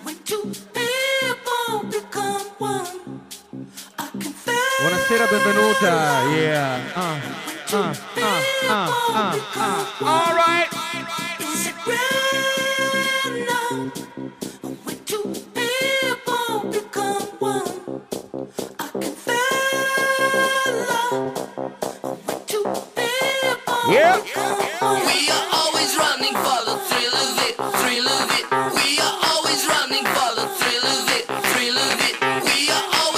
When 0.03 0.17
two 0.25 0.43
people 0.75 1.85
become 1.89 2.43
one, 2.59 3.23
I 3.97 4.09
can 4.19 4.33
feel 4.33 4.55
Buonasera, 4.83 5.27
benvenuta. 5.31 5.95
Yeah. 6.35 6.81
Ah, 6.97 7.21
ah, 7.73 7.95
ah, 8.19 8.43
ah, 8.69 8.89
ah, 9.15 9.35
ah. 9.55 10.03
All 10.03 10.35
right. 10.35 10.80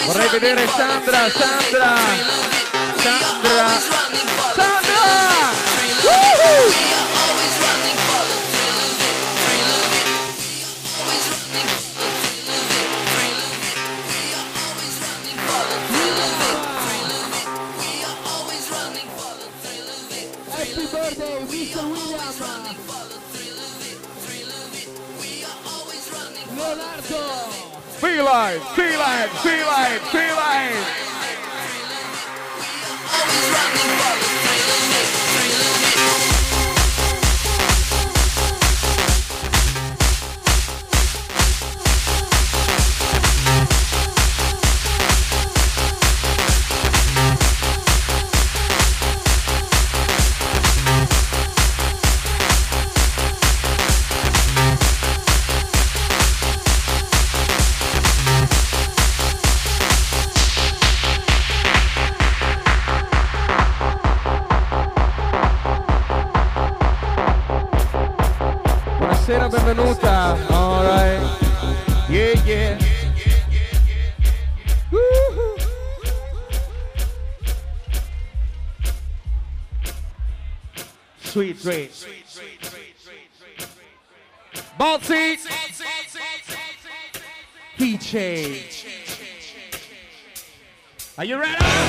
Vorrei 0.07 0.29
vedere 0.29 0.67
Sandra, 0.69 1.31
Sandra. 1.31 1.97
Sandra. 2.97 3.69
Sandra. 4.55 5.53
Woohoo! 6.03 6.92
Feline, 27.13 28.59
feline, 28.75 29.29
feline, 29.29 30.01
feline. 30.11 31.12
Are 91.23 91.25
you 91.25 91.39
ready? 91.39 91.82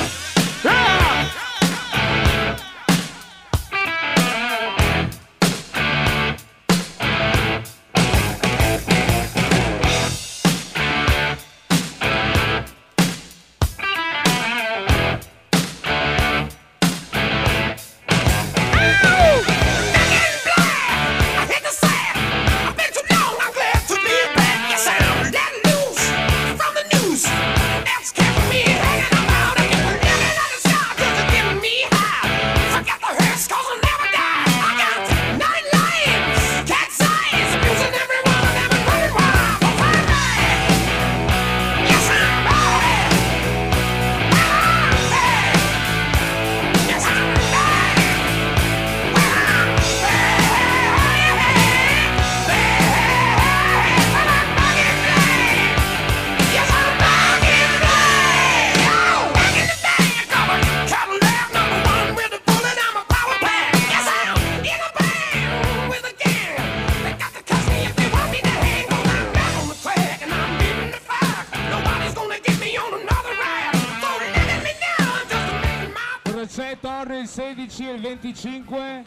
16 77.34 77.88
e 77.88 77.92
il 77.94 78.00
25? 78.00 79.04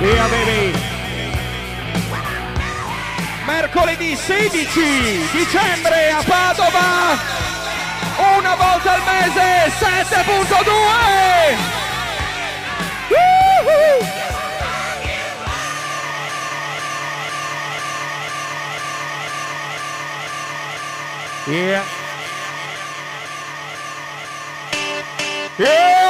Via 0.00 0.26
baby! 0.28 0.72
Mercoledì 3.44 4.16
16 4.16 5.28
dicembre 5.30 6.10
a 6.10 6.22
Padova! 6.22 7.18
Una 8.38 8.54
volta 8.56 8.94
al 8.94 9.02
mese 9.02 9.70
7.2! 9.78 10.64
Woohoo! 13.10 14.06
Yeah. 21.46 21.97
Yeah! 25.58 26.07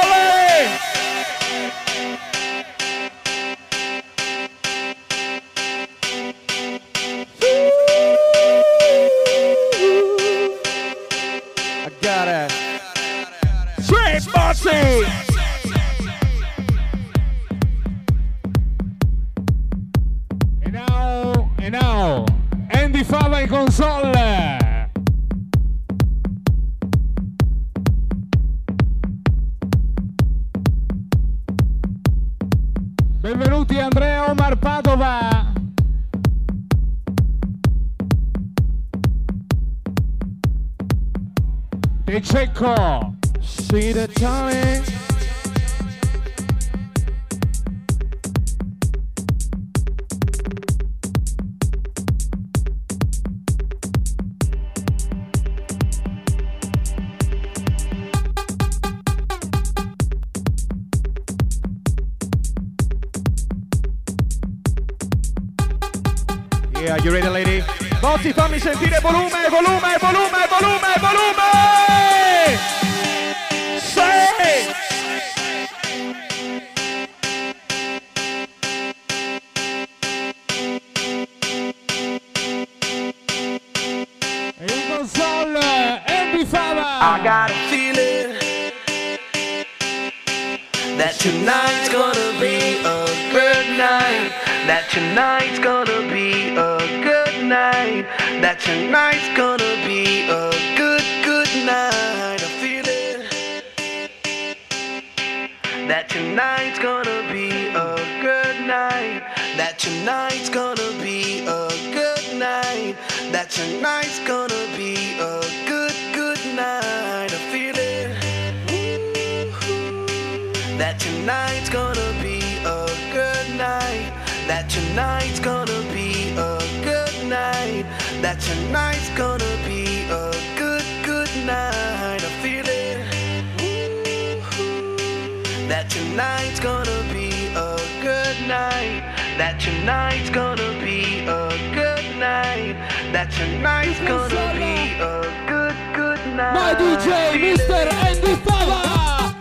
Mr. 147.39 147.87
Andy 148.05 148.35
Fava! 148.43 149.33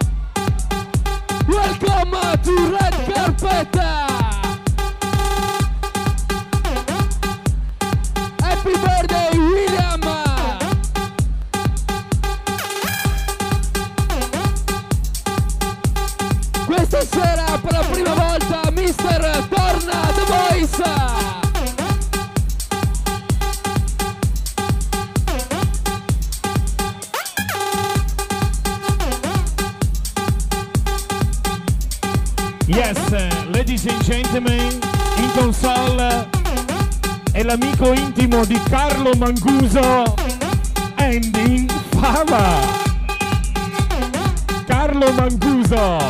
Welcome 1.48 2.42
to 2.44 2.54
Red 2.70 2.87
Mancuso, 39.18 40.14
Ending 40.96 41.68
Fama 41.90 42.60
Carlo 44.68 45.12
Mancuso. 45.12 46.07